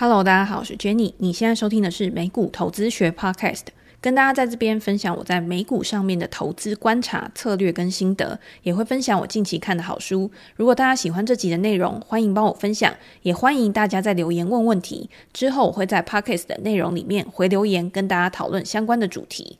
[0.00, 1.12] Hello，大家好，我是 Jenny。
[1.18, 3.62] 你现在收听的是美股投资学 Podcast，
[4.00, 10.30] 跟大家在这边分享我在美股上面的投资观察、策略跟心得，也会分享我近期看的好书。
[10.54, 15.10] 如果大家喜欢这集的内容，欢迎帮我分享，也欢迎大家在留言问问题。
[15.32, 19.58] 之后我会在 Podcast 的内容里面回留言，跟大家讨论相关的主题。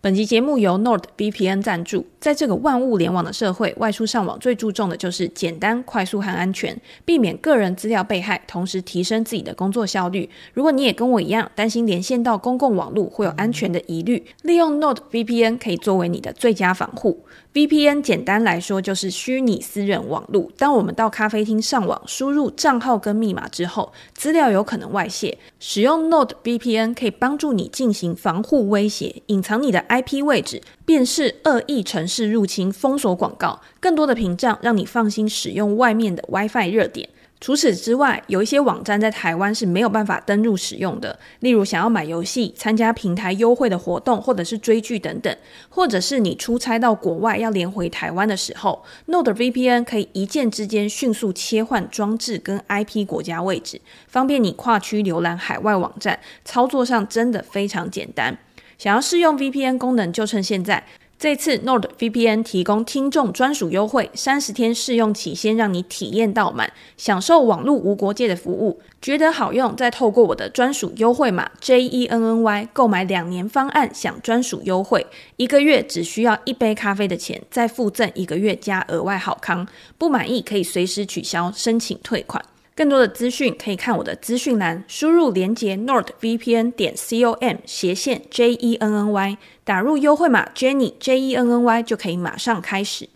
[0.00, 2.06] 本集节目由 NordVPN 赞助。
[2.20, 10.30] 在这个万物联网的社会，外出上网最注重的就是简单、快速和安全，避免个人资料被害，同时提升自己的工作效率。
[10.54, 17.24] 如果你也跟我一样担心连线到公共网络会有安全的疑虑，利用 NordVPN 可以作为你的最佳防护。
[17.54, 20.48] VPN 简单来说就是虚拟私人网络。
[20.58, 25.36] 当我们到咖啡厅上网，输入账号跟密码之后，资料有可能外泄。
[25.58, 37.08] 使用 note VPN 可以帮助你进行防护威胁，隐藏你的 IP 位置，辨识恶意城市入侵，封锁广告，更多的屏障让你放心使用外面的 WiFi 热点。
[37.40, 45.34] 除此之外，有一些网站在台湾是没有办法登入使用的，例如想要买游戏、参加平台优惠的活动，或者是追剧等等，
[45.68, 58.36] 或者是你出差到国外要连回台湾的时候，NordVPN 可以一键之间迅速切换装置跟 IP 国家位置，方便你跨区浏览海外网站，操作上真的非常简单。
[58.76, 60.84] 想要试用 VPN 功能，就趁现在。
[61.18, 68.80] 这次 NordVPN 提供听众专属优惠，三十天试用期，先让你体验到满，享受网络无国界的服务。
[69.02, 75.04] 觉得好用，再透过我的专属优惠码 JENNY 购买两年方案，享专属优惠，
[75.36, 79.66] 一个月只需要一杯咖啡的钱，再附赠一个月加额外好康。
[79.98, 82.40] 不满意可以随时取消，申请退款。
[82.78, 93.08] 更多的资讯可以看我的资讯栏，输入连接 nordvpn 点 com 斜线 JENNY，打入优惠码 Jenny J E N N Y 就可以马上开始。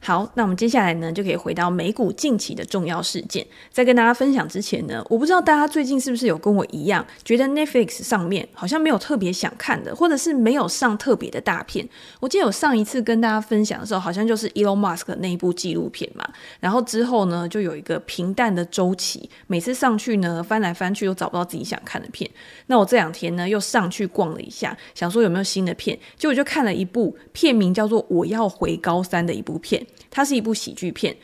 [0.00, 3.46] 好，那我们接下来呢，就可以回到美股近期的重要事件。
[3.70, 11.86] 在跟大家分享之前呢，我不知道大家最近是不是有跟我一样，觉得 Netflix 上面好像没有特别想看的，或者是没有上特别的大片。
[12.20, 16.26] 我记得我上一次跟大家分享的时候，好像就是 Elon Musk 那一部纪录片嘛。
[16.60, 22.30] 然后之后呢，就有一个平淡的周期，每次上去呢，翻来翻去都找不到自己想看的片。
[22.66, 29.84] 那我这两天呢，又上去逛了一下，想说有没有新的片，结果就看了一部片名叫做《我要回高三》的一部片。
[30.10, 31.16] 它是一部喜剧片，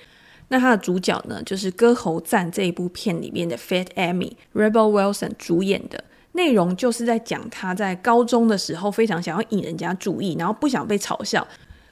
[0.49, 11.47] 那它的主角呢，就是《歌喉赞》这一部片里面的 Fat Amy Rebel Wilson 主演的，内容就是在讲他在高中的时候非常想要引人家注意，然后不想被嘲笑，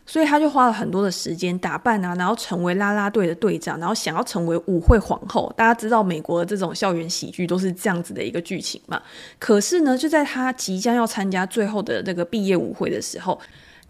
[0.04, 5.52] 所以他就花了很多的时间打扮啊，然后成为啦啦队的队长，然后想要成为舞会皇后。
[5.56, 9.00] 大家知道美国的这种校园喜剧都是这样子的一个剧情嘛？
[9.38, 13.40] 可是呢，就在他即将要参加最后的这个毕业舞会的时候。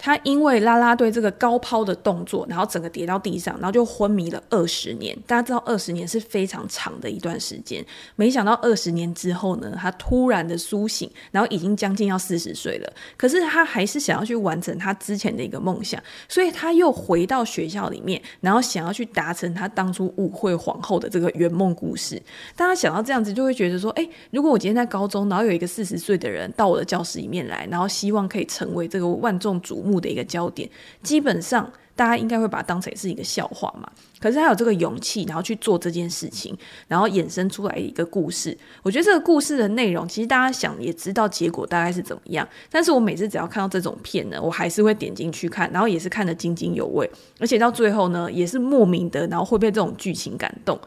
[0.04, 5.16] 他因为啦啦队这个高抛的动作，然后整个跌到地上，然后就昏迷了二十年。
[5.28, 7.86] 大家知道二十年是非常长的一段时间，
[8.16, 12.92] 没想到二十年之后呢，他突然的苏醒，然后已经将近要四十岁了。
[13.16, 22.20] 可是他还是想要去完成他之前的一个梦想，所以他又回到学校里面，然后想要去达成他当初舞会皇后的这个圆梦故事。
[22.56, 30.68] 大家想到这样子，就会觉得说，哎，如果我今天在高中，然后有一个四十岁的人到我的教室里面来，然后希望可以成为这个万众瞩目的一个焦点，
[31.02, 33.90] 基本上大家应该会把它当成是一个笑话嘛。
[34.18, 38.56] 可是他有这个勇气，然后去做这件事情，然后衍生出来一个故事。
[38.84, 42.48] 我觉得这个故事的内容，其实大家想也知道结果大概是怎么样。
[42.70, 47.10] 但是我每次只要看到这种片呢，我还是会点进去看，然后也是看得津津有味，
[47.40, 50.78] 而且到最后呢，也是莫名的，然后会被这种剧情感动。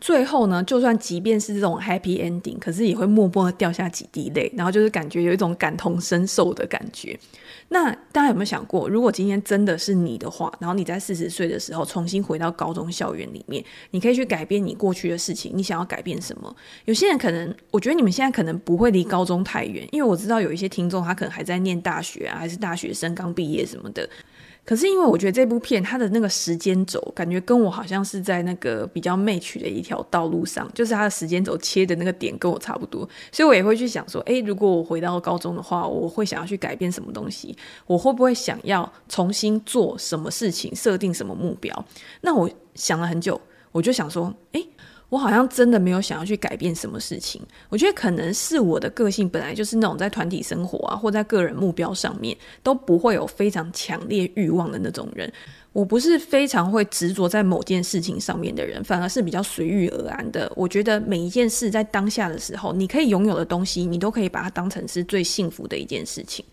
[0.00, 7.18] 最后呢，就算即便是这种 happy ending，可是也会默默的掉下几滴泪，然后就是感觉有一种感同身受的感觉。
[7.68, 16.54] 那大家有没有想过，如果今天真的是你的话，然后你在四十岁的时候重新回到高中校园里面，你可以去改变你过去的事情，你想要改变什么？
[16.84, 24.08] 有些人可能，我觉得你们现在可能不会离高中太远，因为我知道有一些听众他可能还在念大学啊，还是大学生刚毕业什么的。
[24.64, 37.54] 可是因为我觉得这部片它的那个时间轴，感觉跟我好像是在那个比较 match 的一条道路上，就是它的时间轴切的那个点跟我差不多，所以我也会去想说，诶，如果我回到高中的话，我会想要去改变什么东西？
[37.86, 41.84] 我会不会想要重新做什么事情，设定什么目标？
[42.22, 43.40] 那我想了很久，
[43.70, 44.66] 我就想说，诶。
[45.08, 47.40] 我好像真的没有想要去改变什么事情。
[47.68, 55.32] 我觉得可能是我的个性本来就是那种在团体生活啊，或在个人目标上面都不会有非常强烈欲望的那种人。
[55.72, 60.50] 我不是非常会执着在某件事情上面的人，反而是比较随遇而安的。
[60.54, 66.44] 我觉得每一件事在当下的时候，你可以拥有的东西，你都可以把它当成是最幸福的一件事情。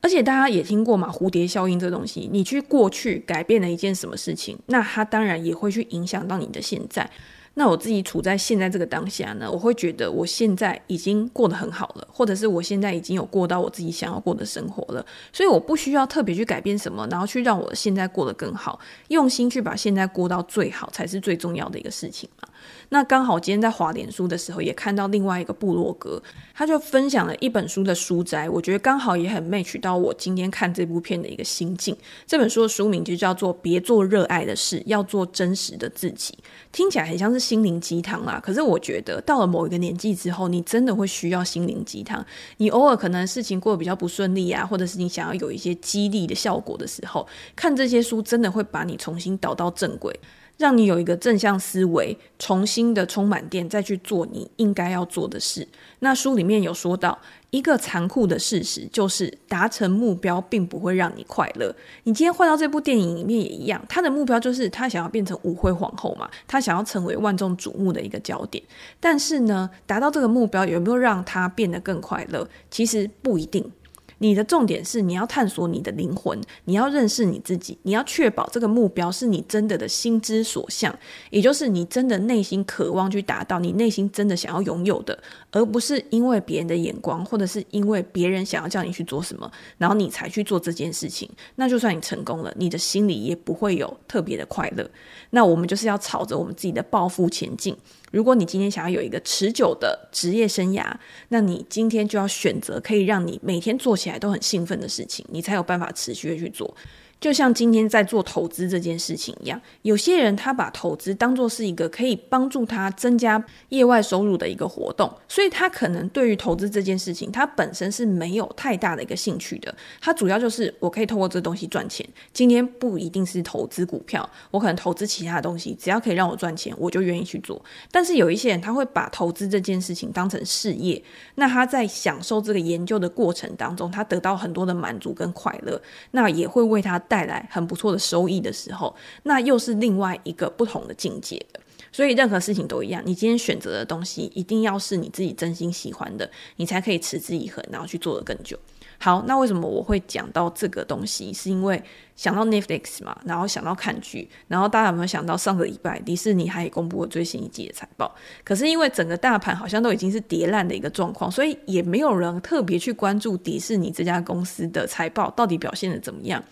[0.00, 7.10] 而且大家也听过嘛，蝴蝶效应这东西，你去过去改变了一件什么事情，那它当然也会去影响到你的现在。
[7.58, 18.78] 那我自己处在现在这个当下呢，我会觉得我现在已经过得很好了，或者是我现在已经有过到我自己想要过的生活了，所以我不需要特别去改变什么，然后去让我现在过得更好，
[19.08, 22.48] 用心去把现在过到最好才是最重要的一个事情嘛。
[22.90, 26.22] 那刚好今天在华联书的时候，也看到另外一个部落格，
[26.54, 31.96] 他就分享了一本书的书摘，我觉得刚好也很 match 到我今天看这部片的一个心境。
[32.24, 36.32] 这本书的书名就叫做《别做热爱的事，要做真实的自己》，
[36.70, 38.40] 听起来很像是心灵鸡汤啦。
[38.42, 42.24] 可是我觉得到了某一个年纪之后，你真的会需要心灵鸡汤。
[42.58, 47.26] 你偶尔可能事情过得比较不顺利啊，或者是你想要有一些激励的效果的时候，
[47.56, 50.18] 看这些书真的会把你重新导到正轨。
[50.58, 55.68] 让你有一个正向思维，重新的充满电，再去做你应该要做的事。
[56.00, 57.16] 那书里面有说到
[57.50, 61.74] 一个残酷的事实，就是达成目标并不会让你快乐。
[62.04, 68.62] 你今天换到这部电影里面也一样，他的目标就是他想要变成舞会皇后嘛，他想要成为万众瞩目的一个焦点。
[69.00, 72.46] 但是呢，达到这个目标有没有让他变得更快乐？
[72.70, 73.72] 其实不一定。
[74.18, 80.96] 你的重点是你要探索你的灵魂，你要认识你自己，你要确保这个目标是你真的的心之所向，
[81.30, 85.18] 也就是你真的内心渴望去达到，你内心真的想要拥有的，
[85.52, 91.28] 而不是因为别人的眼光，或者是因为别人想要叫你去做什么，然后你才去做这件事情。
[91.56, 94.88] 那就算你成功了，你的心里也不会有特别的快乐。
[95.30, 97.76] 那我们就是要朝着我们自己的抱负前进。
[98.10, 100.86] 如果你今天想要有一个持久的职业生涯，
[101.28, 106.74] 那你今天就要选择可以让你每天做起来都很兴奋的事情，你才有办法持续的去做。
[107.20, 119.74] 就像今天在做投资这件事情一样，有些人他把投资当做是一个可以帮助他增加业外收入的一个活动，所以他可能对于投资这件事情，他本身是没有太大的一个兴趣的。
[120.00, 122.06] 他主要就是我可以透过这东西赚钱。
[122.32, 127.60] 今天不一定是投资股票，我可能投资其他的东西，只要可以让我赚钱，我就愿意去做。
[127.90, 131.02] 但是有一些人他会把投资这件事情当成事业，
[131.34, 135.82] 那他在享受这个研究的过程当中，他得到很多的满足跟快乐，
[136.12, 136.96] 那也会为他。
[137.08, 141.60] 带来很不错的收益的时候，那又是另外一个不同的境界的。
[141.90, 148.58] 所以任何事情都一样，你今天选择的东西一定要是你自己真心喜欢的，你才可以持之以恒，然后去做的更久。
[149.00, 151.32] 好，那为什么我会讲到这个东西？
[151.32, 151.82] 是因为
[152.14, 158.14] 想到 Netflix 嘛，然后想到看剧，然后大家有没有想到上个礼拜迪士尼还公布了最新一季的财报？
[158.44, 166.42] 可是因为整个大盘好像都已经是跌烂的一个状况，所以也没有人特别去关注迪士尼这家公司的财报到底表现得怎么样。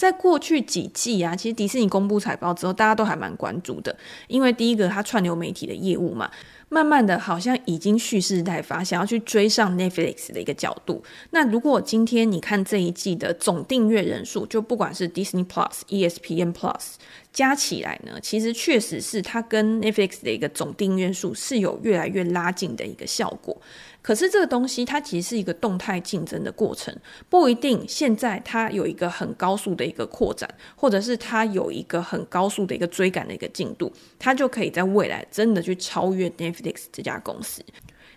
[0.00, 3.94] 在过去几季啊，其实迪士尼公布财报之后，大家都还蛮关注的，
[4.28, 6.30] 因为第一个它串流媒体的业务嘛。
[6.72, 11.02] 慢慢的，好像已经蓄势待发，想要去追上 Netflix 的一个角度。
[11.30, 16.92] 那如果今天你看这一季的总订阅人数，就不管是 Disney Plus、ESPN Plus
[17.32, 23.60] 加起来呢，其实确实是它跟 Netflix 的一个总订阅数是有越来越拉近的一个效果。
[24.02, 26.94] 可是这个东西它其实是一个动态竞争的过程，
[27.28, 37.62] 不一定现在它有一个很高速的一个扩展，或者是它有一个很高速的一个追赶的一个进度，它就可以在未来真的去超越 Netflix 这家公司。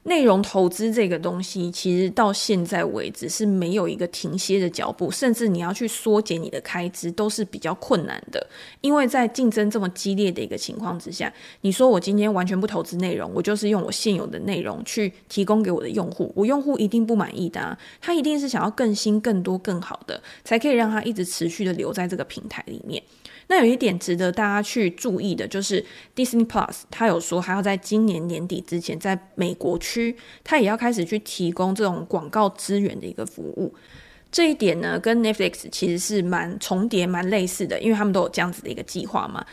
[0.04, 8.46] 内容投资这个东西，其实到现在为止是没有一个停歇的脚步，甚至你要去缩减你的开支都是比较困难的。
[8.82, 23.02] 因为在竞争这么激烈的一个情况之下，你说我今天完全不投资内容，我就是用我现有的内容去提供给我的用户，我用户一定不满意的啊，他一定是想要更新、更多、更好的，才可以让他一直持续的留在这个平台里面。
[23.48, 25.84] 那有一点值得大家去注意的，就是
[26.16, 33.74] Disney Plus，它有说还要在今年年底之前，在美国区，它也要开始去提供这种广告资源的一个服务。
[34.32, 39.46] 这一点呢，跟 Netflix 其实是蛮重叠、蛮类似的，因为他们都有这样子的一个计划嘛。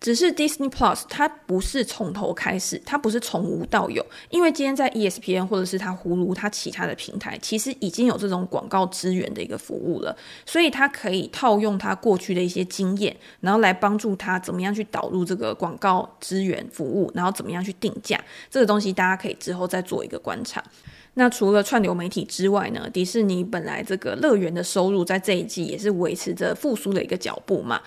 [0.00, 20.62] 只是 Disney Plus 它不是从头开始，它不是从无到有，因为今天在 ESPN 或者是它呼噜它其他的平台，其实已经有这种广告资源的一个服务了，所以它可以套用它过去的一些经验，然后来帮助它怎么样去导入这个广告资源服务，然后怎么样去定价，这个东西大家可以之后再做一个观察。
[21.14, 27.80] 那除了串流媒体之外呢，迪士尼本来这个乐园的收入在这一季也是维持着复苏的一个脚步嘛。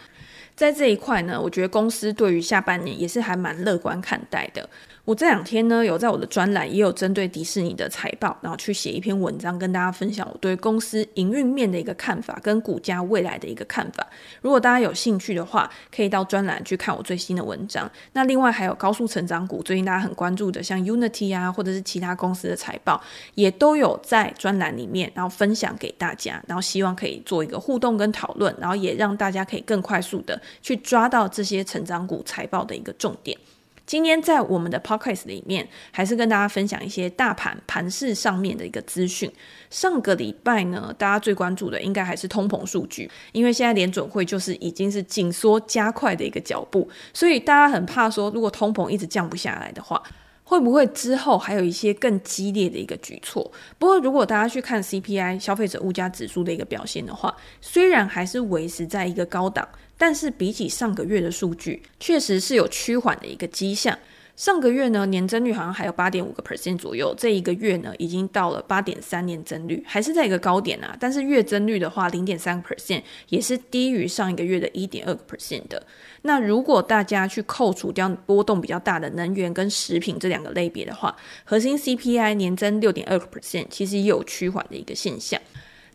[0.62, 4.70] 在这一块呢，我觉得公司对于下半年也是还蛮乐观看待的。
[5.04, 14.06] 我这两天呢，有在我的专栏也有针对迪士尼的财报，然后去写一篇文章，跟大家分享我对公司营运面的一个看法，跟股价未来的一个看法。
[14.42, 17.90] 如果大家有兴趣的话，可以到专栏去看我最新的文章。
[18.14, 23.02] 那另外还有高速成长股，最近大家很关注的，像 Unity 啊，或者是其他公司的财报，
[23.34, 33.36] 也都有在专栏里面，然后分享给大家，然后希望可以做一个互动跟讨论，然后也让大家可以更快速的去抓到这些成长股财报的一个重点。
[33.86, 39.30] 今天在我们的 podcast 里面，还是跟大家分享一些大盘盘市上面的一个资讯。
[39.70, 50.02] 上个礼拜呢，大家最关注的应该还是通膨数据，因为现在联准会就是已经是紧缩加快的一个脚步，所以大家很怕说，如果通膨一直降不下来的话，
[50.44, 53.52] 会不会之后还有一些更激烈的一个举措？
[53.78, 59.68] 不过如果大家去看 CPI 消费者物价指数的一个表现的话，虽然还是维持在一个高档。
[60.02, 63.96] 但是比起上个月的数据，确实是有趋缓的一个迹象。
[64.36, 70.98] 上个月呢，年增率好像还有八点五个 percent 左右，这一个月呢，已经到了八点三年增率，还是在一个高点啊。
[71.00, 75.86] 但是月增率的话，零点三个 percent 也是低于上一个月的一点二个 percent 的。
[76.24, 85.40] 那如果大家去扣除掉波动比较大的能源跟食品这两个类别的话，核心 CPI 年增六点二个 percent，其实也有趋缓的一个现象。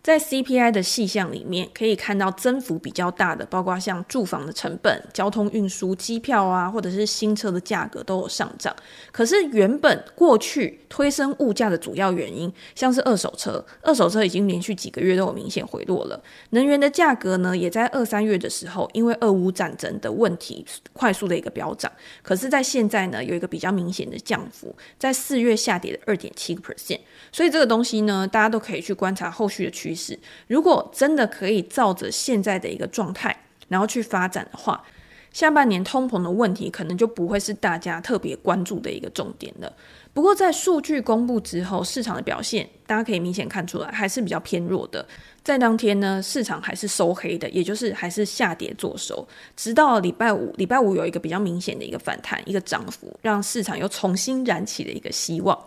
[0.06, 8.72] 在 CPI 的细项里面，可以看到增幅比较大的，包括像住房的成本、交通运输、机票啊，或者是新车的价格都有上涨。
[9.10, 16.22] 可是原本过去推升物价的主要原因，像是二手车，二手车已经连续几个月都有明显回落了。
[16.50, 21.90] 能源的价格呢，也在二三月的时候，因为俄乌战争的问题，快速的一个飙涨。
[22.22, 27.00] 可是，在现在呢，有一个比较明显的降幅，在四月下跌了二点七个 percent。
[27.32, 33.34] 所以这个东西呢，大家都可以去观察后续的趋是，如果真的可以照着现在的一个状态，
[33.68, 34.84] 然后去发展的话，
[35.32, 39.72] 下半年通膨的问题可能就不会是大家特别关注的一个重点了。
[40.14, 45.06] 不过在数据公布之后，市场的表现大家可以明显看出来，还是比较偏弱的。
[45.42, 55.58] 在当天呢，市场还是收黑的，也就是还是下跌做收，直到礼拜五，礼拜五有一个比较明显的一个反弹，一个涨幅，让市场又重新燃起了一个希望。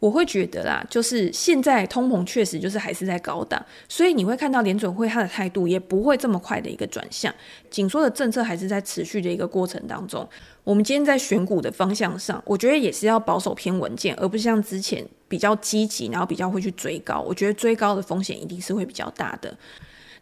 [0.00, 7.34] 我会觉得啦，就是现在通膨确实就是还是在高档，所以你会看到联准会它的态度也不会这么快的一个转向，
[7.68, 10.28] 紧缩的政策还是在持续的一个过程当中。
[10.62, 17.20] 我们今天在选股的方向上，我觉得也是要保守偏稳健，而不是像之前比较积极，然后比较会去追高。
[17.20, 19.56] 我觉得追高的风险一定是会比较大的。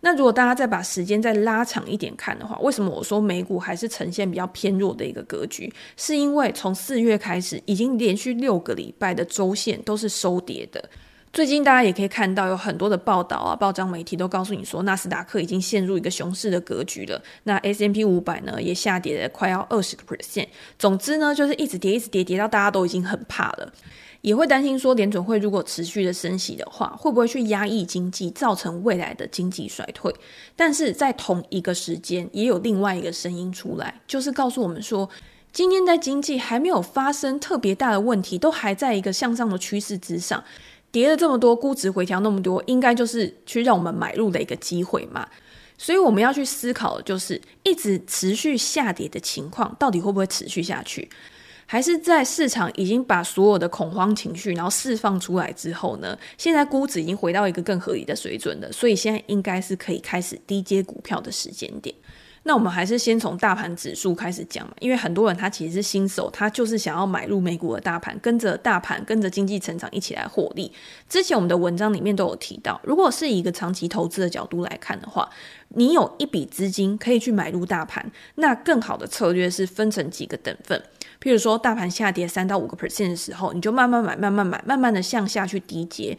[0.07, 5.69] 那如果大家再把时间再拉长一点看的话，为什么我说美股还是呈现比较偏弱的一个格局？
[5.97, 10.89] 是因为从四月开始，已经连续六个礼拜的周线都是收跌的。
[11.33, 17.21] 最近大家也可以看到有很多的报道啊，报章媒体都告诉你说，纳斯达克已经陷入一个熊市的格局了。
[17.43, 20.47] 那 S M P 五百呢，也下跌了快要二十个 percent。
[20.79, 23.73] 总之呢，就是一直跌，一直跌，跌到大家都已经很怕了。
[24.21, 30.13] 也会担心说，联准会如果持续的升息的话，会不会去压抑经济，造成未来的经济衰退？
[30.57, 35.09] 但是在同一个时间，也有另外一个声音出来，就是告诉我们说，
[35.53, 40.43] 今天在经济还没有发生特别大的问题，都还在一个向上的趋势之上，
[40.91, 45.29] 跌了这么多，估值回调那么多，应该就是去让我们买入的一个机会嘛。
[45.79, 51.09] 所以我们要去思考的就是，一直持续下跌的情况，到底会不会持续下去？
[51.67, 61.95] 还是在市场已经把所有的恐慌情绪然后释放出来之后呢，现在估值已经回到一个更合理的水准了，所以现在应该是可以开始低接股票的时间点。
[62.45, 70.71] 那我们还是先从大盘指数开始讲嘛，因为很多人他其实是新手，他就是想要买入美股的大盘，跟着大盘，跟着经济成长一起来获利。
[71.09, 75.29] 之前我们的文章里面都有提到，如果是一个长期投资的角度来看的话，
[75.71, 80.81] 你有一笔资金可以去买入大盘，那更好的策略是分成几个等份。
[81.23, 86.17] 譬如说，大盘下跌三到五个 percent 的时候，你就慢慢买，慢慢买，慢慢的向下去低接。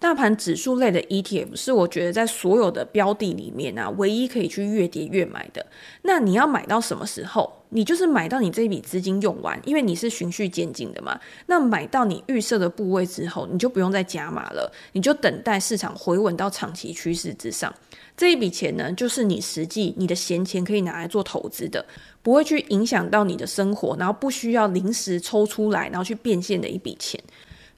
[0.00, 5.66] 大盘指数类的 ETF 是我觉得在所有的标的里面啊，唯一可以去越跌越买的。
[6.02, 7.52] 那你要买到什么时候？
[7.70, 11.18] 你就是买到你这笔资金用完，因为你是循序渐进的嘛。
[11.46, 17.74] 那买到你预设的部位之后，你就不用再加码了，你就等待市场回稳到长期趋势之上。
[18.18, 21.86] 这一笔钱呢，就是你实际你的闲钱可以拿来做投资的，
[22.20, 27.18] 不会去影响到你的生活，然后不需要临时抽出来，然后去变现的一笔钱。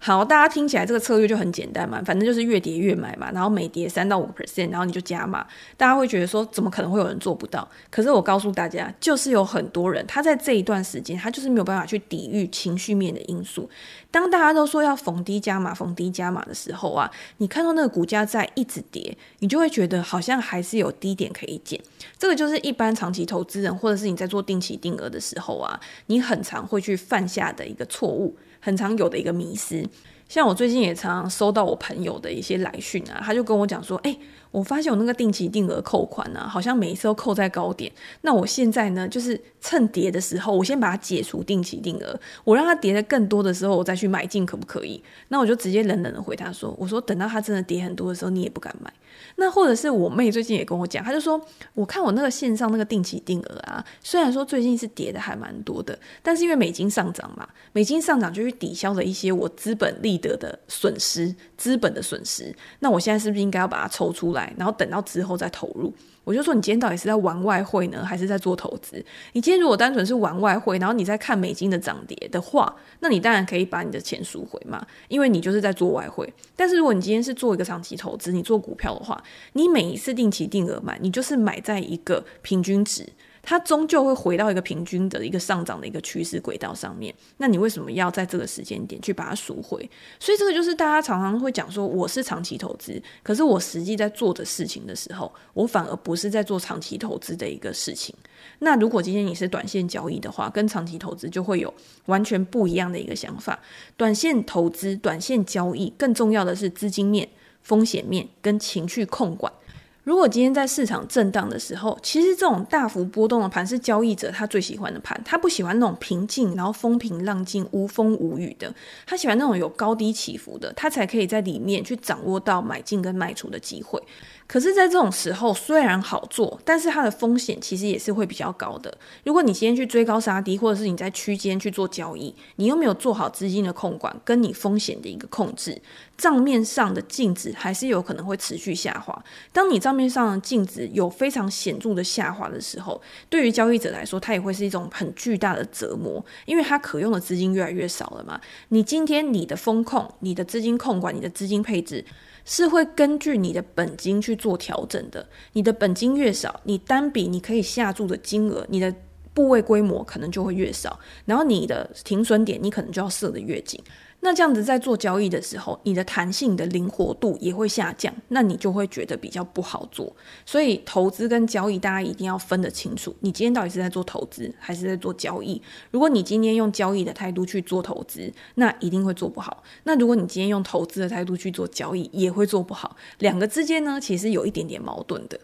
[0.03, 5.47] 好，大家听起来这个策略就很简单嘛，反正就是越跌越买嘛，然后每跌三到五个 percent，然后你就加码。
[5.77, 7.69] 大家会觉得说，怎么可能会有人做不到？
[7.91, 13.69] 可是我告诉大家，就是有很多人他在这一段时间，他就是没有办法去抵御情绪面的因素。
[14.11, 21.79] 当大家都说要逢低加码、逢低加码的时候啊，你看到那个股价在一直跌，你就会觉得好像还是有低点可以捡。
[22.19, 28.35] 这个就是一般长期投资人，或者是你在做定期定额的时候啊，你很常会去犯下的一个错误。
[28.61, 29.83] 很常有的一个迷思，
[30.29, 34.17] 像我最近也常常收到我朋友的一些来讯啊，他就跟我讲说，哎，
[34.51, 37.91] 我发现我那个定期定额扣款呢、啊，好像每一次都扣在高点。
[38.23, 45.03] 那我现在呢，就是趁跌的时候，我先把它解除定期定额，我让它跌的更多的时候，我再去买进，可不可以？
[45.29, 48.93] 那我就直接冷冷的回答说：“我说等到它真的跌很多的时候，你也不敢买。”
[49.37, 51.41] 那或者是我妹最近也跟我讲，她就说
[51.75, 62.55] ：“我看我那个线上那个定期定额啊，虽然说最近是跌的还蛮多的，但是因为美金上涨嘛，美金上涨就去抵消了一些我资本利得的损失，资本的损失。
[62.81, 65.93] 那我现在是不是应该要把它抽出来，然后等到之后再投入？”
[66.23, 69.05] 我就说，你今天到底是在玩外汇呢，还是在做投资？
[69.33, 76.31] 你今天如果单纯是玩外汇，然后你在看美金的涨跌的话，那你当然可以把你的钱赎回嘛，因为你就是在做外汇。
[76.55, 79.21] 但是如果你今天是做一个长期投资，你做股票的话，
[79.55, 83.09] 你每一次定期定额买，你就是买在一个平均值。
[83.43, 87.15] 它终究会回到一个平均的一个上涨的一个趋势轨道上面。
[87.39, 89.89] 那你为什么要在这个时间点去把它赎回？
[90.19, 98.15] 所以这个就是大家常常会讲说，我是长期投资，可是我实际在做的事情的时候，我反而不是在做长期投资的一个事情。
[98.61, 101.73] 那如果今天你是短线交易的话，跟长期投资就会有
[102.07, 103.59] 完全不一样的一个想法。
[103.97, 107.29] 短线投资、短线交易，更重要的是资金面、
[107.63, 109.53] 风险面跟情绪控管。
[110.03, 118.75] 如果今天在市场震荡的时候，其实这种大幅波动的盘是交易者他最喜欢的盘，他不喜欢那种平静，然后风平浪静、无风无雨的，
[119.07, 124.03] 他喜欢那种有高低起伏的，他才可以在里面去掌握到买进跟卖出的机会。
[124.51, 128.93] 可是，在这种时候，虽然好做，但是它的风险其实也是会比较高的。
[129.23, 135.81] 如果你今天去追高杀低，或者是你在区间去做交易，你又没有做好资金的控管，跟你风险的一个控制，
[136.17, 139.25] 账面上的净值还是有可能会持续下滑。
[139.53, 148.41] 当你账面上的净值有非常显著的下滑的时候，对于交易者来说，它也会是一种很巨大的折磨，因为它可用的资金越来越少了嘛。
[148.71, 152.05] 你今天你的风控、你的资金控管、你的资金配置。
[152.45, 155.27] 是会根据你的本金去做调整的。
[155.53, 158.95] 你的本金越少，你单笔你可以下注的金额，你的
[159.33, 163.81] 部位规模可能就会越少，然后你的停损点你可能就要设的越紧。
[164.23, 170.15] 那这样子在做交易的时候，你的弹性、的灵活度也会下降，那你就会觉得比较不好做。
[170.45, 173.15] 所以投资跟交易，大家一定要分得清楚。
[173.21, 175.61] 你今天到底是在做投资，还是在做交易？
[175.91, 179.63] 如果你今天用交易的态度去做投资，那一定会做不好。
[179.85, 182.95] 那如果你今天用投资的态度去做交易，也会做不好。
[183.21, 185.41] 两个之间呢，其实有一点点矛盾的。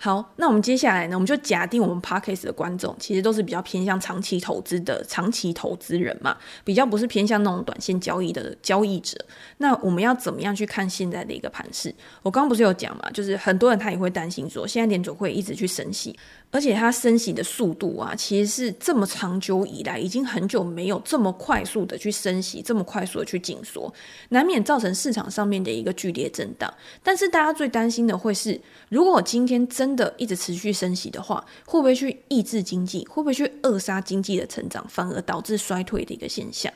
[0.00, 9.18] 好，那我们接下来呢，我们就假定我们 Podcast 的观众其实都是比较偏向长期投资的长期投资人嘛，比较不是偏向那种短线交易的交易者。
[9.56, 11.92] 那我们要怎么样去看现在的一个盘势？
[12.22, 16.16] 我刚刚不是有讲嘛，就是很多人他也会担心说，现在联准会一直去升息。
[16.50, 23.92] 而且它升息的速度啊，其实是这么长久以来，已经很久没有这么快速的去升息，这么快速的去紧缩，
[24.30, 26.72] 难免造成市场上面的一个剧烈震荡。
[27.02, 28.58] 但是大家最担心的会是，
[28.88, 33.06] 如果今天真的一直持续升息的话，会不会去抑制经济？
[33.06, 36.72] 会不会去扼杀经济的成长，反而导致衰退的一个现象？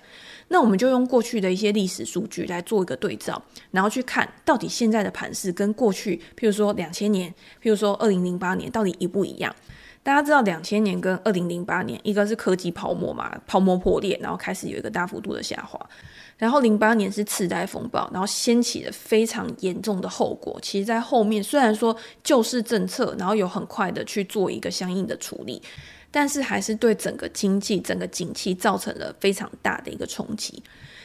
[0.52, 7.30] 那我们就用过去的一些历史数据来做一个对照，然后去看到底现在的盘势跟过去，譬如说两千年，
[7.62, 9.56] 譬如说二零零八年，到底一不一样？
[10.02, 15.80] 大家知道两千年跟二零零八年，一个是科技泡沫嘛，泡沫破裂，然后开始有一个大幅度的下滑。
[16.36, 20.58] 然后零八年是次贷风暴，然后掀起了非常严重的后果。
[20.60, 25.62] 其实，在后面虽然说救市政策，然后有很快的去做一个相应的处理，
[26.12, 30.62] 但是还是对整个经济、整个景气造成了非常大的一个冲击。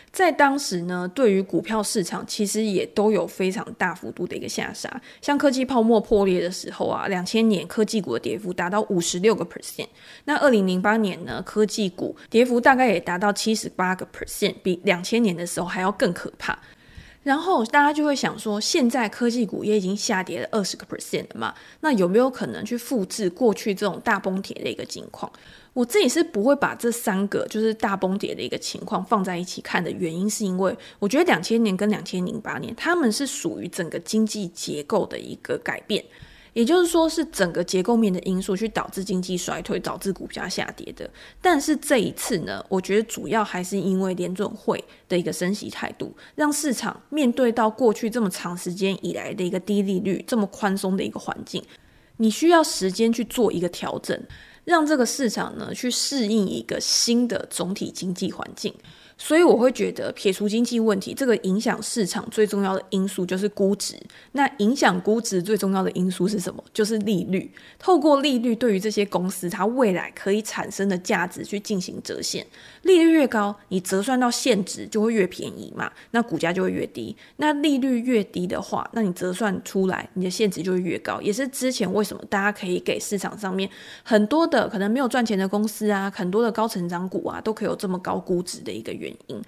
[0.10, 4.89] 在当时呢，对于股票市场其实也都有非常大幅度的一个下杀。
[5.22, 9.88] 像科技泡沫破裂的时候啊，两千年科技股的跌幅达到五十六个 percent。
[10.24, 16.58] 那二零零八年呢，科技股跌幅大概也达到七十八个 percent，比两千年的时候还要更可怕。
[17.28, 25.30] 然后大家就会想说，现在科技股也已经下跌了二十个 percent 了嘛，那有没有可能去复制过去这种大崩跌的一个情况？
[25.74, 36.02] 我自己是不会把这三个就是大崩跌的一个情况放在一起看的原因，是因为我觉得两千年跟两千零八年，他们是属于整个经济结构的一个改变，
[36.58, 41.08] 也就是说是整个结构面的因素去导致经济衰退，导致股价下跌的。
[41.39, 51.63] 但是这一次呢，我觉得主要还是因为联准会的一个升息态度，让市场面对到过去这么长时间以来的一个低利率、这么宽松的一个环境，
[52.17, 54.20] 你需要时间去做一个调整。
[54.65, 58.74] 让这个市场呢去适应一个新的总体经济环境，
[59.17, 63.95] 所以我会觉得，撇除经济问题，这个影响市场最重要的因素就是估值。
[64.34, 66.63] 那影响估值最重要的因素是什么？
[66.71, 67.51] 就是利率。
[67.80, 72.45] 透过利率对于这些公司它未来可以产生的价值去进行折现。
[72.84, 77.15] 利率越高，你折算到现值就会越便宜嘛，那股价就会越低。
[77.38, 81.19] 那利率越低的话，那你折算出来你的现值就会越高。
[81.21, 83.67] 也是之前为什么大家可以给市场上面
[84.03, 89.41] 很多的可能没有赚钱的公司啊，很多的高成长股啊，都可以有这么高估值的一个原原因。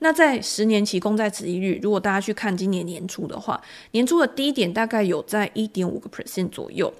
[0.00, 3.60] 那在十年期公债殖利率，如果大家去看今年年初的话，
[3.92, 6.92] 年初的低点大概有在一点五个 percent 左右。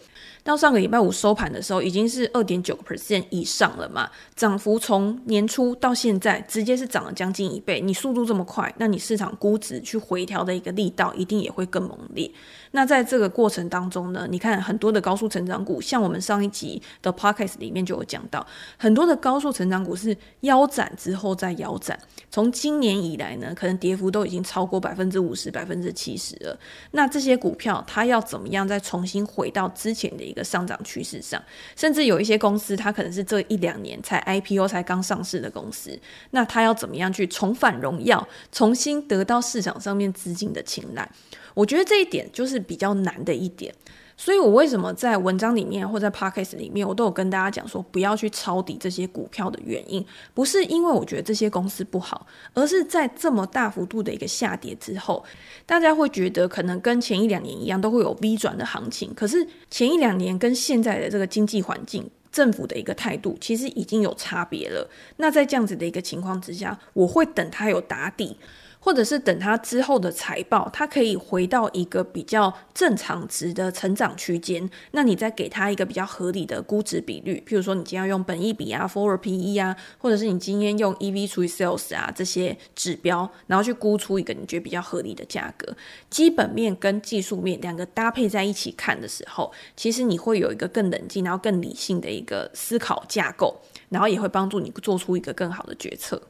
[0.46, 7.80] 到上个礼拜五收盘的时候，已经是二点九个 percent 以上了嘛，涨幅从年初到现在直接是涨了将近一倍。
[7.80, 12.30] 你速度这么快，那你市场估值去回调的一个力道一定也会更猛烈。
[12.70, 21.98] 那在这个过程当中呢，你看很多的高速成长股，像我们上一集的 podcast 里面就有讲到，很多的高速成长股是腰斩之后再腰斩，
[22.30, 26.56] 从今年以来呢，可能跌幅都已经超过百分之五十、百分之七十了。
[26.92, 31.42] 那这些股票它要怎么样再重新回到之前的一的上涨趋势上，
[31.74, 35.98] 甚至有一些公司，它可能是这一两年才 IPO 才刚上市的公司，
[36.30, 41.10] 那它要怎么样去重返荣耀，重新得到市场上面资金的青睐？
[41.54, 43.74] 我觉得这一点就是比较难的一点。
[44.16, 55.22] 所以我为什么在文章里面或在 podcast 里面，我都有跟大家讲说，不要去抄底这些股票的原因，不是因为我觉得这些公司不好，而是在这么大幅度的一个下跌之后，
[55.66, 59.12] 大家会觉得可能跟前一两年一样，都会有 V 转的行情。
[59.14, 64.88] 可是前一两年跟现在的这个经济环境、政府的一个态度，其实已经有差别了。
[65.18, 68.38] 那在这样子的一个情况之下，我会等它有打底。
[68.86, 85.76] 或者是等它之后的财报，它可以回到一个比较正常值的成长区间，那你再给它一个比较合理的估值比率，譬如说你今天要用本益比啊、Forward PE 啊，或者是你今天用 EV 除以 Sales 啊这些指标，然后去估出一个你觉得比较合理的价格。
[86.08, 96.22] 基本面跟技术面两个搭配在一起看的时候，其实你会有一个更冷静、然后更理性的一个思考架构，然后也会帮助你做出一个更好的决策。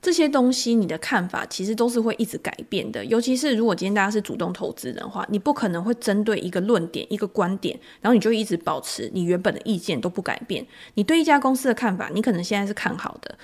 [0.00, 3.04] 这些东西，你的看法其实都是会一直改变的。
[3.04, 10.64] 尤其是如果今天大家是主动投资人的话，你不可能会针对一个论点、一个观点，然后你就一直保持你原本的意见都不改变。
[10.94, 13.36] 你对一家公司的看法，你可能现在是看好的。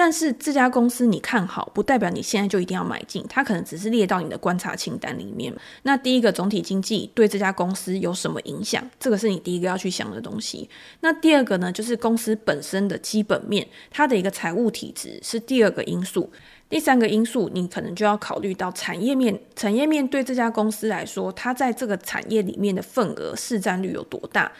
[0.00, 5.52] 但是这家公司你看好，不代表你现在就一定要买进，它可能只是列到你的观察清单里面。
[5.82, 8.88] 那第一个，总体经济对这家公司有什么影响？
[9.00, 10.70] 这个是你第一个要去想的东西。
[11.00, 16.30] 那第二个呢，就是公司本身的基本面，它的一个财务体质是第二个因素。
[16.68, 24.52] 第三个因素，你可能就要考虑到产业面，产业面对这家公司来说，它在这个产业里面的份额、市占率有多大？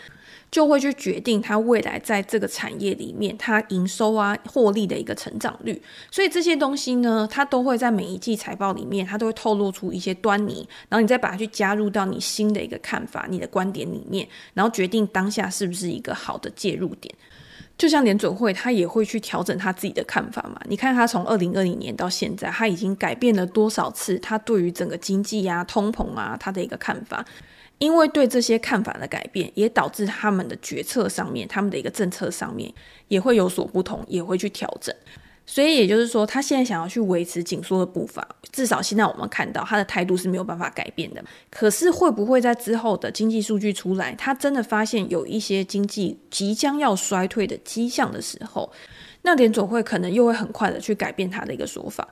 [0.50, 5.80] 就会去决定它未来在这个产业里面，它营收啊、获利的一个成长率。
[6.10, 17.14] 所以这些东西呢，它都会在每一季财报里面，它都会透露出一些端倪，然后你再把它去加入到你新的一个看法、你的观点里面，然后决定当下是不是一个好的介入点。
[17.76, 20.60] 就像联准会，他也会去调整他自己的看法嘛。
[20.68, 24.18] 你看他从二零二零年到现在，他已经改变了多少次？
[24.18, 27.24] 他对于整个经济啊、通膨啊，他的一个看法。
[27.78, 32.72] 因为对这些看法的改变，也导致他们的决策上面，他们的一个政策上面
[33.08, 34.94] 也会有所不同，也会去调整。
[35.46, 41.24] 所以也就是说，他现在想要去维持紧缩的步伐，至少现在我们看到他的态度是没有办法改变的。
[41.48, 48.70] 可是会不会在之后的经济数据出来，他真的发现有一些经济即将要衰退的迹象的时候，
[49.22, 52.06] 那联总会可能又会很快的去改变他的一个说法。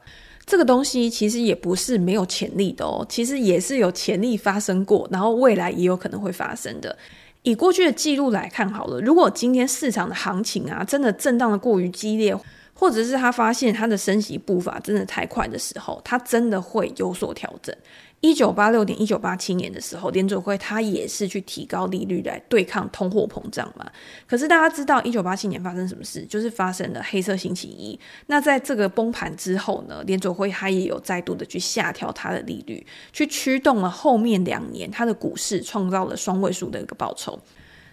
[0.47, 6.97] 这个东西其实也不是没有潜力的哦，其实也是有潜力发生过，然后未来也有可能会发生的。
[7.43, 12.37] 以过去的记录来看好了，如果今天市场的行情啊真的震荡的过于激烈，
[12.75, 17.75] 或者是他发现他的升息步伐真的太快的时候，他真的会有所调整。
[18.21, 23.87] 一九八六年、一九八七年的时候，联准会它也是去提高利率来对抗通货膨胀嘛。
[24.27, 26.25] 可是大家知道，一九八七年发生什么事？
[26.25, 27.99] 就是发生了黑色星期一。
[28.27, 37.39] 那在这个崩盘之后呢，联准会它也有再度的去下调它的利率，去驱动了后面两年它的股市创造了双位数的一个报酬。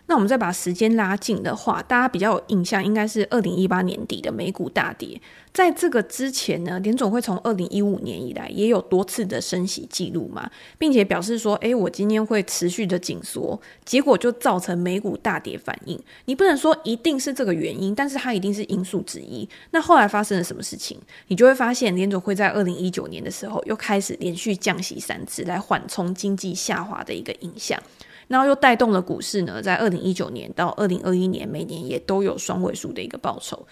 [0.05, 5.19] 那我们再把时间拉近的话，大家比较有印象，应该是二零一八年底的美股大跌。
[5.53, 15.97] 在这个之前呢，联总会从二零一五年以来也有多次的升息记录嘛，并且表示说，诶，我今天会持续的紧缩，结果就造成美股大跌反应。
[16.25, 19.47] 你不能说一定是这个原因，但是它一定是因素之一。
[19.71, 20.97] 那后来发生了什么事情？
[21.27, 27.79] 你就会发现，联总会在二零一九年的时候又开始连续降息三次，来缓冲经济下滑的一个影响。
[28.27, 33.65] 然后又带动了股市呢，在二零一九年到二零二一年，每年也都有双位数的一个报酬。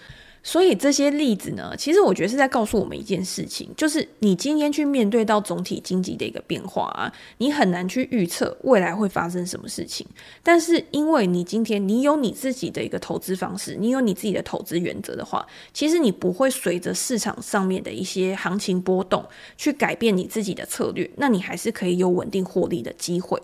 [0.44, 10.04] 所以这些例子呢，其实我觉得是在告诉我们一件事情，就是你今天去面对到总体经济的一个变化啊，你很难去预测未来会发生什么事情。
[10.42, 19.24] 但是因为你今天你有你自己的一个投资方式，你有你自己的投资原则的话，其实你不会随着市场上面的一些行情波动
[19.56, 23.40] 去改变你自己的策略，那你还是可以有稳定获利的机会。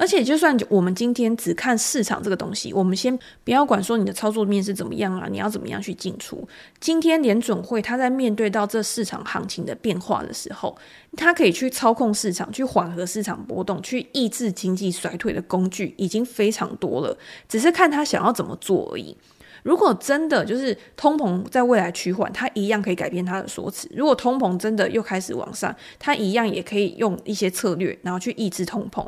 [0.00, 6.48] 而且，就算我们今天只看市场这个东西，我们先不要管说你的操作面是怎么样啊，你要怎么样去进出。
[6.80, 10.74] 今天联准会他在面对到这市场行情的变化的时候，
[11.18, 17.14] 他可以去操控市场，去缓和市场波动，去抑制经济衰退的工具已经非常多了，
[17.46, 19.14] 只是看他想要怎么做而已。
[19.62, 23.86] 如果真的就是通膨在未来趋缓，他一样可以改变他的说辞。
[23.94, 29.06] 如果通膨真的又开始往上，他一样也可以用一些策略，然后去抑制通膨。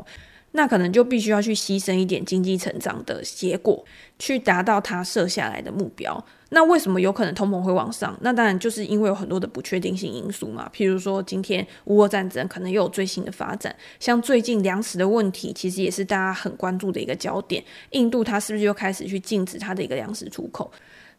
[0.53, 3.83] 那可能就必须要去牺牲一点经济成长的结果，
[4.17, 6.25] 去达到他设下来的目标。
[6.49, 8.15] 那为什么有可能通膨会往上？
[8.21, 10.69] 那当然就是因为有很多的不确定性因素嘛。
[10.71, 17.63] 譬如说今天乌俄战争可能又有最新的发展，像最近粮食的问题，其实也是大家很关注的一个焦点。
[17.89, 20.71] 印度它是不是又开始去禁止它的一个粮食出口？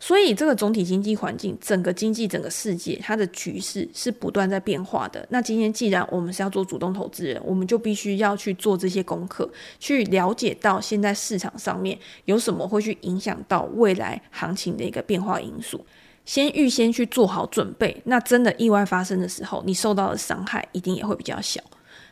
[0.06, 5.26] 所以，这个总体经济环境，整个经济，整个世界，它的局势是不断在变化的。
[5.30, 15.82] 那今天既然我们是要做主动投资人，我们就必须要去做这些功课，去了解到现在市场上面有什么会去影响到未来行情的一个变化因素，
[16.26, 18.02] 先预先去做好准备。
[18.04, 21.62] 那真的意外发生的时候，你受到的伤害一定也会比较小。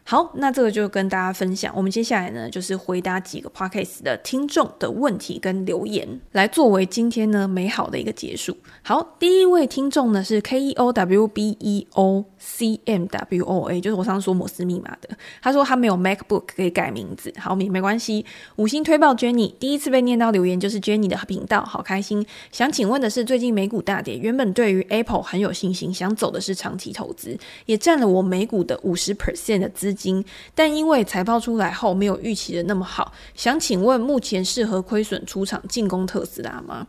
[0.04, 1.72] 好，那这个就跟大家分享。
[1.76, 8.56] 我们接下来呢，就是回答几个 podcast 的听众的问题跟留言，来作为今天呢美好的一个结束。
[8.82, 15.08] 好，第一位听众呢是 K E O W B E O C M W O A，就是我上次说摩斯密码的。
[15.40, 18.26] 他说他没有 MacBook 可以改名字，好，没没关系。
[18.56, 22.26] 五星推爆 Jenny，第一次被念到留言就是 Jenny 的频道，好开心。
[22.50, 30.24] 想请问的是，最近美股大跌，原本对于 Apple 很有信心，想走的是长期投资，也占了我美股的五十 percent 的资金，
[30.54, 36.86] 但因为财报出来后没有预期的那么好，想请问目前适合亏损出场进攻特斯拉吗？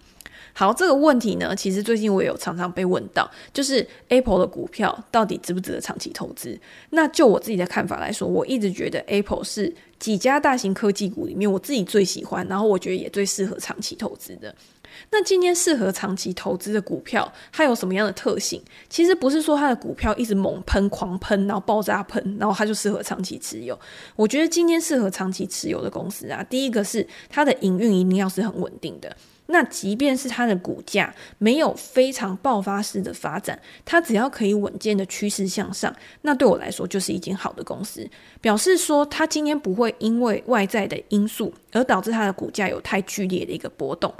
[0.55, 6.59] 好，这个问题呢，其实最近我也有常常被问到，就是 Apple 的股票到底值不值得长期投资？
[6.91, 14.53] 那就我自己的看法来说，我一直觉得 Apple 是几家大型科技股里面我自己最喜欢，然后我觉得也最适合长期投资的。
[15.11, 18.61] 那今天适合长期投资的股票，它有什么样的特性？
[18.89, 23.79] 其实不是说它的股票一直猛喷、狂喷，然后爆炸喷，然后它就适合长期持有。
[24.15, 29.15] 我觉得今天适合长期持有的公司啊，第一个是它的营运一定要是很稳定的。
[29.47, 38.09] 那即便是它的股价没有非常爆发式的发展，它只要可以稳健的趋势向上，那对我来说就是一间好的公司。
[38.39, 44.11] 表示说，它今天不会因为外在的因素而导致它的股价有太剧烈的一个波动。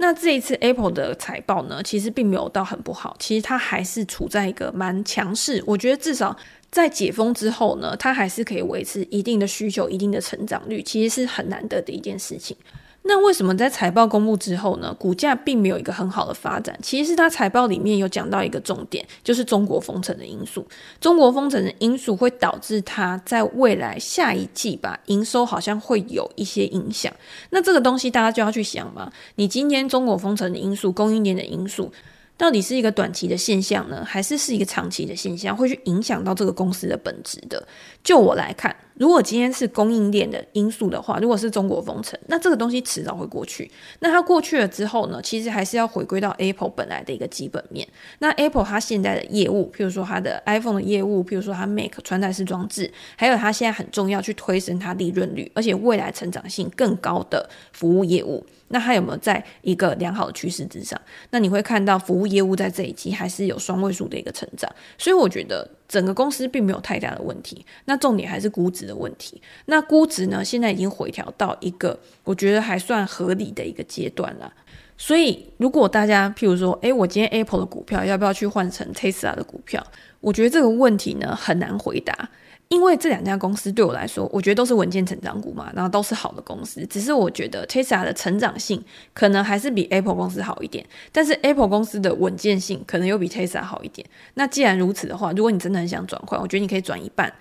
[0.00, 5.62] 那这一次 Apple 的财报呢，其实并没有到很不好，其实它还是处在一个蛮强势。
[5.66, 6.36] 我觉得至少
[6.70, 12.56] 在解封之后呢，它还是可以维持一定的需求、一定的成长率，其实是很难得的一件事情。
[13.02, 16.78] 那为什么在财报公布之后呢，股价并没有一个很好的发展？
[16.82, 20.66] 其实它财报里面有讲到一个重点，就是中国封城的因素。
[21.00, 27.10] 中国封城的因素会导致它在未来下一季吧，营收好像会有一些影响。
[27.48, 31.90] 那这个东西大家就要去想嘛，你今天中国封城的因素、供应链的因素。
[32.36, 37.66] 到底是一个短期的现象呢，还是是一个长期的现象，会去影响到这个公司的本质的？
[38.04, 43.70] 就我来看，如果今天是供应链的因素的话，如果是中国封城，那这个东西迟早会过去。
[44.00, 47.86] 那它过去了之后呢，其实还是要回归到 Apple 本来的一个基本面。
[48.18, 58.44] 那 Apple 它现在的业务，譬如说它的 iPhone 的业务，譬如说它 Mac 穿戴式装置，还有它现在很重要去推升它利润率，而且未来成长性更高的服务业务。
[58.70, 61.00] 那它有没有在一个良好的趋势之上？
[61.30, 67.64] 那你会看到服务业务在这一季还是有双位数的一个成长，所以我觉得整个公司并没有太大的问题。
[67.86, 69.40] 那重点还是估值的问题。
[69.64, 74.52] 那估值呢，现在已经回调到一个我觉得还算合理的一个阶段了。
[74.96, 79.84] 所以如果大家譬如说，诶，我今天 Apple 的股票要不要去换成 Tesla 的股票？
[80.20, 82.28] 我觉得这个问题呢，很难回答。
[82.68, 86.84] 因为这两家公司对我来说，我觉得都是稳健成长股嘛，然后都是好的公司。
[86.86, 94.06] 只是我觉得 Tesla 的成长性可能还是比 Apple 公司好一点，但是 Apple 公司的稳健性可能又比 Tesla 好一点。
[94.34, 97.32] 那既然如此的话，如果你真的很想转换，我觉得你可以转一半，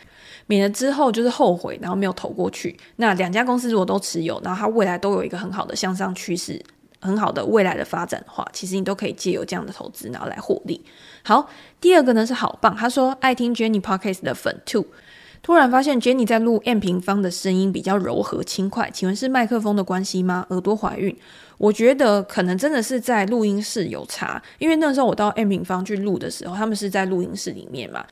[0.46, 2.78] 免得之后就是后悔，然后没有投过去。
[2.96, 6.64] 那两家公司如果都持有，然后它未来都有一个很好的向上趋势，
[7.00, 10.84] 很好的未来的发展的话，其实你都可以借由这样的投资，然后来获利。
[11.24, 14.86] 好，第二个呢是好棒，他说爱听 Jenny Podcast 的粉 two。
[15.44, 20.46] 突然发现 Jenny 在录 M 平方的声音比较柔和轻快，请问是麦克风的关系吗？
[20.50, 21.16] 耳朵怀孕？
[21.58, 28.04] 我觉得可能真的是在录音室有差，因为那时候我到 M 平方去录的时候，他们是在录音室里面嘛。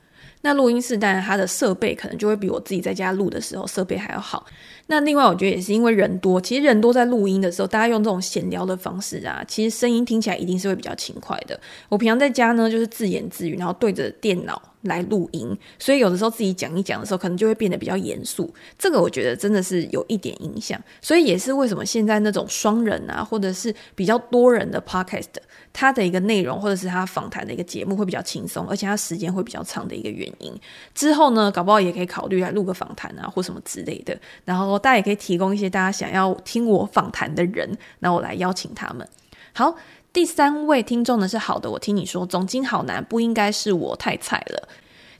[0.42, 4.46] 那录音室当然它的设备可能就会比我自己在家录的时候设备还要好。
[4.88, 11.58] 那另外我觉得也是因为人多，其实人多在录音的时候，大家用这种闲聊的方式啊，其实声音听起来一定是会比较轻快的。
[11.88, 18.52] 我平常在家呢，就是自言自语，然后对着电脑来录音，所以有的时候自己讲一讲的时候，可能就会变得比较严肃。
[18.78, 25.24] 这个我觉得真的是有一点影响，所以也是为什么现在那种双人啊，或者是比较多人的 podcast，
[25.72, 30.52] 它的一个内容或者是它访谈的一个节目会比较轻松，而且它时间会比较长的一个原因。
[30.94, 34.75] 之后呢，搞不好也可以考虑来录个访谈啊，或什么之类的，然后。
[34.78, 39.06] 大家也可以提供一些大家想要听我访谈的人，那我来邀请他们。
[39.52, 39.74] 好，
[40.12, 44.68] 第三位听众呢是好的，我听你说，总经好难，不应该是我太菜了。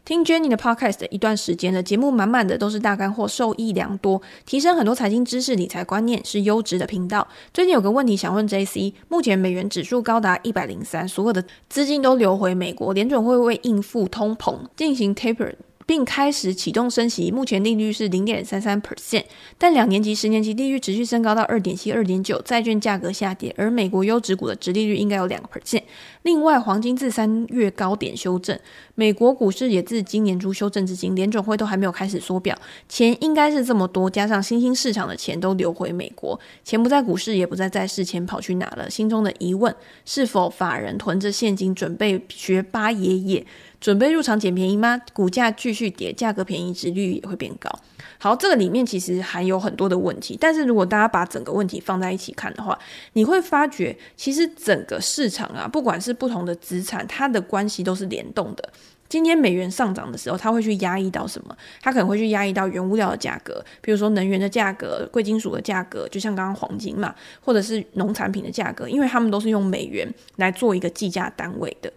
[0.05, 7.27] 听 Jenny 的 Podcast 一段时间了，节目满满的都是大干货，受益良多，提升很多财经知识、理财观念，是优质的频道。
[7.53, 15.55] 最近有个问题想问 JC，目前美元指数高达一百零三，所有的资金都流回美国，联准会为应付通膨进行 taper。
[15.87, 19.25] 并开始启动升息，目前利率是零点三三 percent，
[19.57, 25.83] 但两年级、十年期利率持续升高到二点七、二点九，债券价格下跌，而美国优质股的殖利率应该有两个 percent。
[26.23, 28.59] 另外，黄金自三月高点修正，
[28.97, 38.91] 美国股市也自今年初修正至今，联准会都还没有开始缩表，钱应该是这么多，加上新兴市场的钱都流回美国，钱不在股市，也不在债市，钱跑去哪了？
[38.91, 39.73] 心中的疑问：
[40.05, 43.47] 是否法人囤着现金，准备学巴爷爷？
[43.87, 45.01] 准备入场捡便宜吗？
[45.13, 47.71] 股价继续跌，价格便宜，值率也会变高。
[48.19, 52.77] 好，这个里面其实还有很多的问题，但是如果大家把整个问题放在一起看的话，
[53.13, 58.73] 你会发觉，其实整个市场啊，不管是不同的资产，它的关系都是联动的。
[59.09, 61.57] 今天美元上涨的时候，它会去压抑到什么？
[61.81, 71.93] 它可能会去压抑到原物料的价格，比如说能源的价格、贵金属的价格，就像刚刚黄金嘛，或者是农产品的价格，因为他们都是用美元来做一个计价单位的。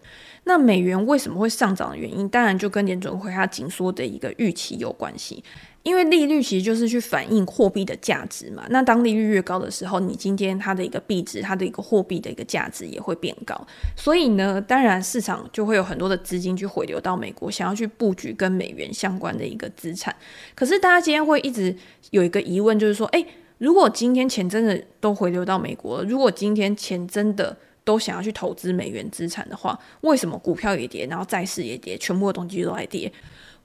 [0.46, 5.44] 那美元为什么会上涨的原因，当然就跟联准会它紧缩的一个预期有关系。
[5.84, 8.66] 因为利率其实就是去反映货币的价值嘛。
[8.70, 13.60] 那当利率越高的时候，你今天它的一个币值，它的一个货币的一个价值也会变高。
[13.96, 20.16] 所以呢，当然市场就会有很多的资金去回流到美国，想要去布局跟美元相关的一个资产。
[20.54, 21.76] 可是大家今天会一直
[22.12, 23.26] 有一个疑问，就是说，诶，
[23.58, 33.12] 如果今天钱真的都回流到美国了，如果今天钱真的都想要去投资美元资产的话，为什么股票也跌，然后债市也跌，全部的东西都在跌？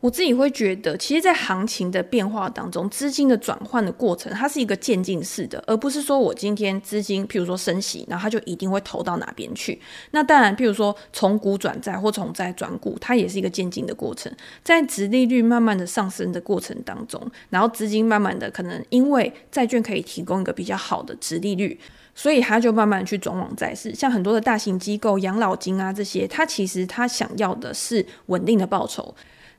[0.04, 9.80] 我自己会觉得，其实，在行情的变化当中，资金的转换的过程，它是一个渐进式的，而不是说我今天资金，譬如说升息，然后它就一定会投到哪边去。
[10.10, 14.30] 那当然，譬如说从股转债或从债转股，它也是一个渐进的过程，
[14.62, 21.80] 在殖利率慢慢的上升的过程当中，然后资金慢慢的可能因为债券可以提供一个比较好的殖利率。
[22.16, 29.12] 所以他就慢慢去转往债市，像很多的大型机构、养老金啊这些，他其实他想要的是稳定的报酬。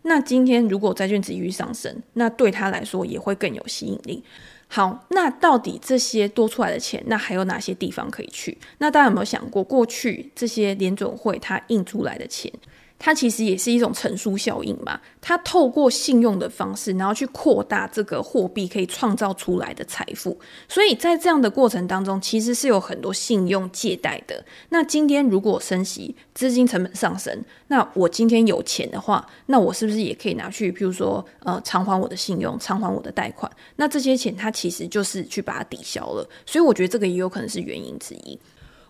[0.08, 4.24] 那今天如果债券殖利率上升，那对他来说也会更有吸引力。
[4.68, 8.58] 好，那到底这些多出来的钱，那还有哪些地方可以去？
[8.78, 12.52] 那大家有没有想过，过去这些联准会它印出来的钱？
[12.98, 20.38] 它其实也是一种乘数效应嘛，它透过信用的方式，然后去扩大这个货币可以创造出来的财富。
[20.68, 24.44] 所以在这样的过程当中，其实是有很多信用借贷的。
[24.70, 33.52] 那今天如果升息，资金成本上升，那我今天有钱的话，那我是不是也可以拿去，譬如说，呃，偿还我的信用，偿还我的贷款？
[33.76, 36.28] 那这些钱它其实就是去把它抵消了。
[36.46, 38.40] 所以我觉得这个也有可能是原因之一。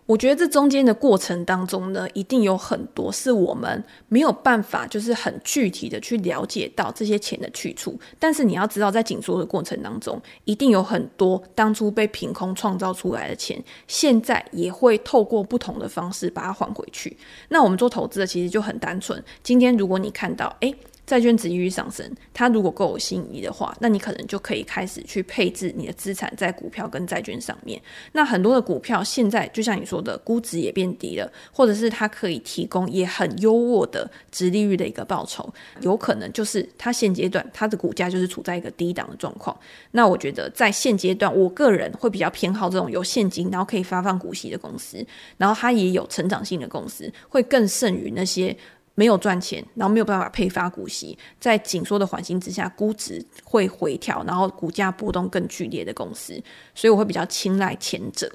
[0.06, 8.00] 我觉得这中间的过程当中呢，一定有很多是我们没有办法，就是很具体的去了解到这些钱的去处。
[8.20, 17.18] 但是你要知道，在紧缩的过程当中，一定有很多当初被凭空创造出来的钱，现在也会透过不同的方式把它还回去。
[17.50, 19.24] 那我们做投资的其实就很单纯。
[19.42, 20.76] 今天如果你看到，诶。
[21.06, 27.80] 债券值利率上升，它如果够有吸引力的话，那你可能就可以开始去配置你的资产在股票跟债券上面。
[28.14, 35.48] 那很多的股票现在就像你说的，估值也变低了，或者是它可以提供也很优渥的值利率的一个报酬，
[35.82, 39.56] 有可能就是它现阶段它的股价就是处在一个低档的状况。
[39.92, 45.06] 那我觉得在现阶段，我个人会比较偏好这种有现金，然后可以发放股息的公司，
[45.38, 48.58] 然后它也有成长性的公司，会更胜于那些。
[48.96, 56.42] 没有赚钱，然后没有办法配发股息，在紧缩的环境之下，估值会回调，然后股价波动更剧烈的公司，
[56.74, 58.32] 所以我会比较青睐前者。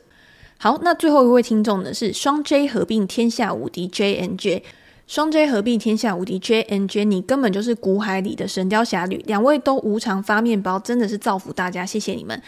[0.59, 4.62] 好，那最后一位听众呢是双 J 合并天下无敌 J N J，。
[5.07, 12.40] 双 J 合并天下无敌 J N J，你根本就是股海里的神雕侠侣，两位都无偿发面包，真的是造福大家，谢谢你们。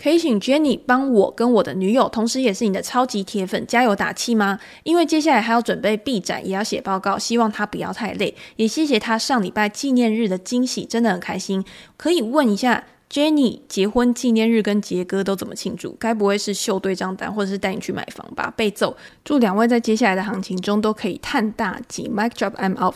[0.00, 4.58] 可以请 Jenny 帮我跟我的女友，同时也是你的超级铁粉加油打气吗？
[4.82, 8.34] 因为接下来还要准备 B 展，也要写报告，希望他不要太累。
[8.56, 11.62] 也谢谢他上礼拜纪念日的惊喜，真的很开心。
[11.98, 15.94] 可以问一下 Jenny 结婚纪念日跟杰哥都怎么庆祝？
[16.00, 18.50] 该不会是秀对账单，或者是带你去买房吧？
[18.56, 18.96] 被揍！
[19.22, 22.08] 祝两位在接下来的行情中都可以叹大吉。
[22.08, 22.94] Mic drop, I'm out。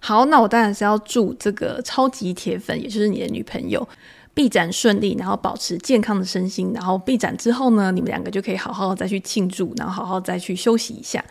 [0.00, 3.88] 好，那我当然是要祝这个超级铁粉，也就是你的女朋友。
[4.32, 11.24] 臂展顺利，然后保持健康的身心，然后臂展之后呢，你们两个就可以好好再去庆祝，然后好好再去休息一下。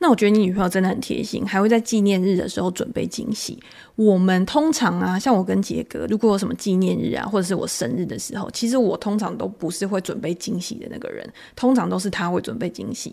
[0.00, 3.58] 那我觉得你女朋友真的很贴心，还会在纪念日的时候准备惊喜。
[3.96, 13.12] 我们通常啊，像我跟杰哥，如果有什么纪念日啊，或者是我生日的时候，其实我通常都不是会准备惊喜的那个人，通常都是他会准备惊喜。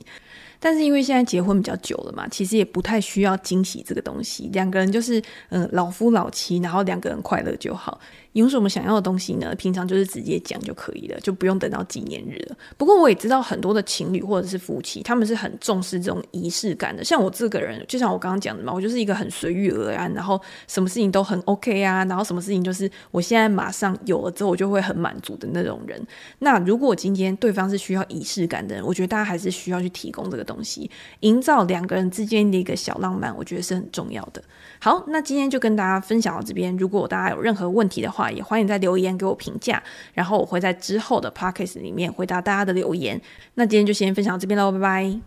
[0.59, 5.19] 但是因为现在结婚比较久了嘛，其实也不太需要惊喜这个东西，两个人就是
[5.49, 7.99] 嗯、呃、老夫老妻，然后两个人快乐就好。
[8.43, 9.55] 有什么想要的东西呢？
[9.55, 12.57] 平常就是直接讲就可以了，就不用等到纪念日了。
[12.75, 17.01] 不过我也知道很多的情侣或者是夫妻，他们是很重视这种仪式感的。
[17.01, 26.05] 像我这个人，就像我刚刚讲的嘛，我就是一个很随遇而安，然后什么事情都很 OK 啊，然后什么事情就是我现在马上有了之后，我就会很满足的那种人。
[26.39, 34.43] 那如果今天对方是需要仪式感的人，我觉得大家还是需要去提供这个东西，营造两个人之间的一个小浪漫，我觉得是很重要的。
[34.85, 36.77] 好，那今天就跟大家分享到这边。
[36.77, 39.81] 如果大家有任何问题的话，也欢迎在留言给我评价，
[40.13, 43.19] 然后我会在之后的 podcast 里面回答大家的留言。
[43.55, 45.19] 那今天就先分享到这边喽，拜拜。